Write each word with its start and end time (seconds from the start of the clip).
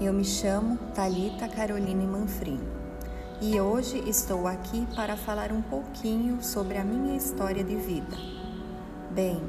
Eu 0.00 0.14
me 0.14 0.24
chamo 0.24 0.78
Talita 0.94 1.46
Caroline 1.46 2.06
Manfrim 2.06 2.58
e 3.38 3.60
hoje 3.60 4.02
estou 4.08 4.46
aqui 4.46 4.86
para 4.96 5.14
falar 5.14 5.52
um 5.52 5.60
pouquinho 5.60 6.42
sobre 6.42 6.78
a 6.78 6.84
minha 6.84 7.14
história 7.14 7.62
de 7.62 7.76
vida. 7.76 8.16
Bem, 9.10 9.42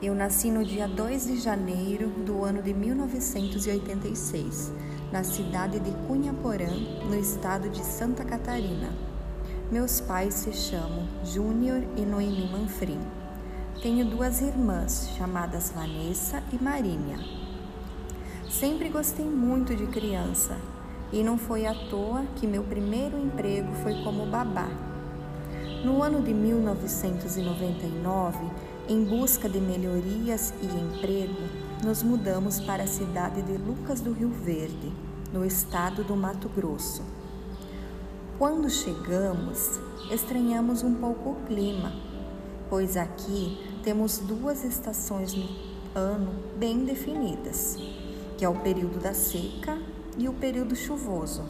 eu 0.00 0.14
nasci 0.14 0.50
no 0.50 0.64
dia 0.64 0.88
2 0.88 1.26
de 1.26 1.38
janeiro 1.38 2.08
do 2.08 2.42
ano 2.42 2.62
de 2.62 2.72
1986, 2.72 4.72
na 5.12 5.24
cidade 5.24 5.78
de 5.78 5.90
Cunhaporã, 6.06 6.72
no 7.06 7.14
estado 7.14 7.68
de 7.68 7.84
Santa 7.84 8.24
Catarina. 8.24 8.88
Meus 9.70 10.00
pais 10.00 10.32
se 10.32 10.54
chamam 10.54 11.06
Júnior 11.22 11.82
e 11.98 12.00
Noemi 12.00 12.50
Manfrim. 12.50 13.00
Tenho 13.82 14.06
duas 14.06 14.40
irmãs 14.40 15.10
chamadas 15.18 15.70
Vanessa 15.70 16.42
e 16.50 16.62
Marinha. 16.62 17.49
Sempre 18.50 18.88
gostei 18.88 19.24
muito 19.24 19.76
de 19.76 19.86
criança 19.86 20.58
e 21.12 21.22
não 21.22 21.38
foi 21.38 21.66
à 21.66 21.74
toa 21.88 22.24
que 22.34 22.48
meu 22.48 22.64
primeiro 22.64 23.16
emprego 23.16 23.72
foi 23.76 24.02
como 24.02 24.26
babá. 24.26 24.68
No 25.84 26.02
ano 26.02 26.20
de 26.20 26.34
1999, 26.34 28.38
em 28.88 29.04
busca 29.04 29.48
de 29.48 29.60
melhorias 29.60 30.52
e 30.60 30.66
emprego, 30.66 31.40
nos 31.84 32.02
mudamos 32.02 32.58
para 32.58 32.82
a 32.82 32.88
cidade 32.88 33.40
de 33.42 33.56
Lucas 33.56 34.00
do 34.00 34.10
Rio 34.12 34.30
Verde, 34.30 34.92
no 35.32 35.46
estado 35.46 36.02
do 36.02 36.16
Mato 36.16 36.48
Grosso. 36.48 37.04
Quando 38.36 38.68
chegamos, 38.68 39.78
estranhamos 40.10 40.82
um 40.82 40.96
pouco 40.96 41.30
o 41.30 41.36
clima, 41.46 41.92
pois 42.68 42.96
aqui 42.96 43.56
temos 43.84 44.18
duas 44.18 44.64
estações 44.64 45.34
no 45.34 45.48
ano 45.94 46.32
bem 46.58 46.84
definidas 46.84 47.78
que 48.40 48.44
é 48.46 48.48
o 48.48 48.54
período 48.54 48.98
da 48.98 49.12
seca 49.12 49.76
e 50.16 50.26
o 50.26 50.32
período 50.32 50.74
chuvoso. 50.74 51.44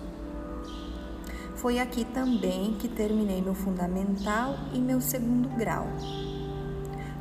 Foi 1.55 1.79
aqui 1.79 2.05
também 2.05 2.75
que 2.81 2.89
terminei 2.89 3.41
meu 3.41 3.55
fundamental 3.55 4.57
e 4.75 4.81
meu 4.81 5.01
segundo 5.01 5.49
grau. 5.51 5.87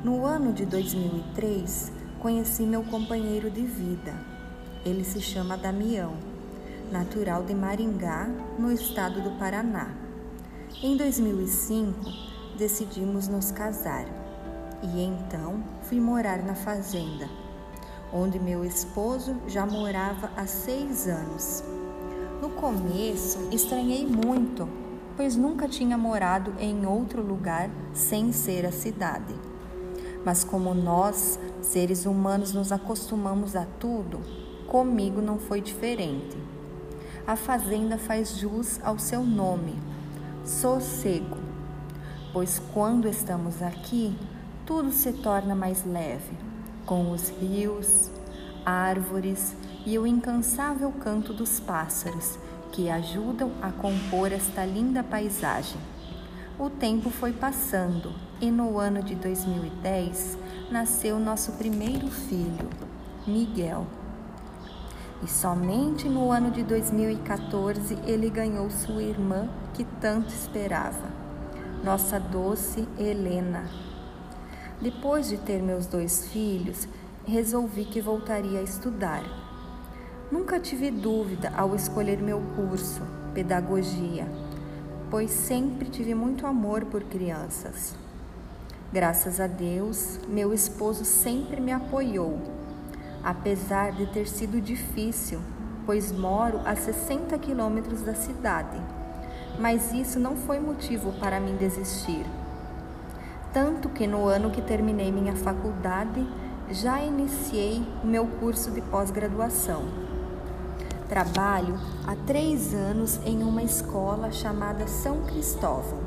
No 0.04 0.26
ano 0.26 0.54
de 0.54 0.66
2003, 0.66 1.92
conheci 2.20 2.64
meu 2.64 2.82
companheiro 2.82 3.52
de 3.52 3.62
vida. 3.62 4.20
Ele 4.84 5.04
se 5.04 5.22
chama 5.22 5.56
Damião, 5.56 6.16
natural 6.92 7.44
de 7.44 7.54
Maringá, 7.54 8.28
no 8.58 8.72
estado 8.72 9.22
do 9.22 9.38
Paraná. 9.38 9.94
Em 10.82 10.98
2005, 10.98 12.12
decidimos 12.58 13.28
nos 13.28 13.52
casar 13.52 14.08
e 14.82 15.00
então 15.00 15.64
fui 15.84 16.00
morar 16.00 16.42
na 16.42 16.56
fazenda 16.56 17.30
onde 18.14 18.40
meu 18.40 18.66
esposo 18.66 19.36
já 19.48 19.66
morava 19.66 20.32
há 20.36 20.46
seis 20.46 21.08
anos. 21.08 21.64
No 22.42 22.50
começo, 22.50 23.50
estranhei 23.52 24.06
muito, 24.06 24.68
pois 25.16 25.36
nunca 25.36 25.68
tinha 25.68 25.98
morado 25.98 26.54
em 26.60 26.86
outro 26.86 27.22
lugar 27.22 27.70
sem 27.94 28.32
ser 28.32 28.66
a 28.66 28.72
cidade. 28.72 29.36
Mas 30.26 30.44
como 30.44 30.74
nós, 30.74 31.40
seres 31.62 32.06
humanos, 32.06 32.54
nos 32.54 32.72
acostumamos 32.72 33.56
a 33.56 33.66
tudo, 33.80 34.20
comigo 34.68 35.22
não 35.22 35.38
foi 35.38 35.62
diferente. 35.62 36.38
A 37.28 37.36
fazenda 37.36 37.98
faz 37.98 38.38
jus 38.38 38.80
ao 38.84 38.98
seu 38.98 39.24
nome, 39.24 39.76
sossego, 40.44 41.38
pois 42.34 42.60
quando 42.74 43.08
estamos 43.08 43.62
aqui, 43.62 44.18
tudo 44.66 44.92
se 44.92 45.14
torna 45.14 45.54
mais 45.54 45.86
leve 45.86 46.50
com 46.90 47.12
os 47.12 47.30
rios, 47.30 48.10
árvores 48.66 49.56
e 49.86 50.00
o 50.00 50.08
incansável 50.08 50.92
canto 50.92 51.32
dos 51.32 51.60
pássaros 51.60 52.40
que 52.72 52.90
ajudam 52.90 53.52
a 53.62 53.72
compor 53.72 54.32
esta 54.32 54.66
linda 54.66 55.04
paisagem. 55.04 55.80
O 56.58 56.68
tempo 56.68 57.12
foi 57.12 57.32
passando 57.32 58.12
e 58.42 58.50
no 58.50 58.80
ano 58.80 59.04
de 59.04 59.14
2010 59.14 60.36
nasceu 60.72 61.20
nosso 61.20 61.52
primeiro 61.52 62.08
filho, 62.08 62.68
Miguel. 63.28 63.86
E 65.22 65.28
somente 65.28 66.10
no 66.10 66.32
ano 66.32 66.50
de 66.50 66.64
2014 66.64 68.00
ele 68.08 68.32
ganhou 68.32 68.68
sua 68.72 69.04
irmã 69.04 69.48
que 69.76 69.84
tanto 70.02 70.30
esperava, 70.30 71.08
nossa 71.84 72.20
doce 72.20 72.88
Helena. 72.98 73.89
Depois 74.82 75.28
de 75.28 75.38
ter 75.38 75.62
meus 75.62 75.86
dois 75.86 76.30
filhos, 76.30 76.88
resolvi 77.28 77.84
que 77.84 78.00
voltaria 78.00 78.60
a 78.60 78.64
estudar. 78.64 79.24
Nunca 80.32 80.58
tive 80.58 80.90
dúvida 80.90 81.52
ao 81.54 81.76
escolher 81.76 82.22
meu 82.22 82.42
curso, 82.56 83.02
pedagogia, 83.34 84.26
pois 85.12 85.32
sempre 85.32 85.90
tive 85.90 86.16
muito 86.16 86.48
amor 86.48 86.86
por 86.86 87.04
crianças. 87.04 87.94
Graças 88.94 89.42
a 89.42 89.48
Deus, 89.48 90.18
meu 90.30 90.54
esposo 90.54 91.04
sempre 91.04 91.60
me 91.60 91.74
apoiou, 91.74 92.40
apesar 93.22 93.92
de 93.92 94.06
ter 94.08 94.28
sido 94.28 94.62
difícil, 94.62 95.42
pois 95.86 96.10
moro 96.10 96.62
a 96.64 96.74
60 96.74 97.38
quilômetros 97.38 98.02
da 98.02 98.14
cidade. 98.14 98.80
Mas 99.60 99.92
isso 99.92 100.22
não 100.22 100.38
foi 100.38 100.58
motivo 100.58 101.12
para 101.20 101.38
mim 101.38 101.58
desistir. 101.58 102.26
Tanto 103.52 103.90
que 103.90 104.06
no 104.06 104.28
ano 104.28 104.52
que 104.52 104.62
terminei 104.62 105.12
minha 105.12 105.36
faculdade, 105.36 106.28
já 106.70 107.02
iniciei 107.02 107.84
meu 108.04 108.28
curso 108.28 108.70
de 108.70 108.80
pós-graduação. 108.80 109.86
Trabalho 111.08 111.76
há 112.06 112.16
três 112.28 112.76
anos 112.76 113.20
em 113.26 113.42
uma 113.42 113.64
escola 113.64 114.32
chamada 114.32 114.88
São 114.88 115.24
Cristóvão, 115.24 116.00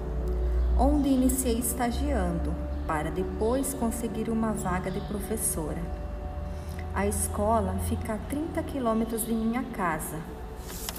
onde 0.78 1.08
iniciei 1.08 1.58
estagiando, 1.58 2.54
para 2.86 3.10
depois 3.10 3.74
conseguir 3.74 4.30
uma 4.30 4.53
vaga 4.53 4.88
de 4.88 5.00
professora. 5.00 5.82
A 6.94 7.09
escola 7.09 7.74
fica 7.88 8.14
a 8.14 8.19
30 8.19 8.62
quilômetros 8.62 9.26
de 9.26 9.32
minha 9.32 9.64
casa, 9.64 10.19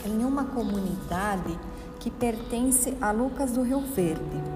em 0.05 0.25
uma 0.25 0.43
comunidade 0.43 1.57
que 2.01 2.11
pertence 2.11 2.97
a 2.99 3.11
Lucas 3.11 3.53
do 3.53 3.61
Rio 3.61 3.79
Verde. 3.79 4.52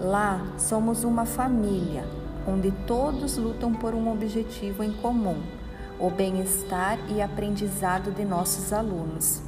Lá 0.00 0.40
somos 0.56 1.04
uma 1.04 1.26
família, 1.26 2.06
onde 2.48 2.70
todos 2.86 3.36
lutam 3.36 3.74
por 3.74 3.94
um 3.94 4.10
objetivo 4.10 4.82
em 4.82 4.92
comum: 4.94 5.36
o 5.98 6.08
bem-estar 6.08 6.98
e 7.10 7.20
aprendizado 7.20 8.10
de 8.10 8.24
nossos 8.24 8.72
alunos. 8.72 9.42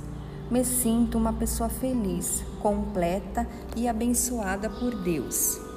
Me 0.51 0.62
sinto 0.62 1.17
uma 1.17 1.33
pessoa 1.33 1.71
feliz, 1.71 2.45
completa 2.61 3.49
e 3.75 3.89
abençoada 3.89 4.69
por 4.69 4.95
Deus. 4.95 5.72